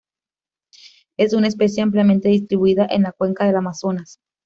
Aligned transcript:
Es 1.15 1.33
una 1.33 1.47
especie 1.47 1.83
ampliamente 1.83 2.27
distribuida 2.29 2.87
en 2.89 3.03
la 3.03 3.11
cuenca 3.11 3.45
del 3.45 3.55
Amazonas. 3.57 4.19